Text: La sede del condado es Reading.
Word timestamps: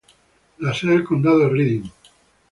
La 0.57 0.73
sede 0.73 0.93
del 0.93 1.03
condado 1.03 1.45
es 1.45 1.51
Reading. 1.51 1.83